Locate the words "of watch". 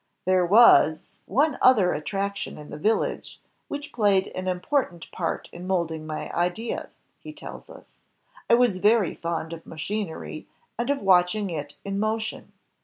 10.89-11.35